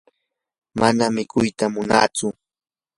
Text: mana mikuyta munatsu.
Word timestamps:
mana 0.79 1.05
mikuyta 1.15 1.65
munatsu. 1.73 2.27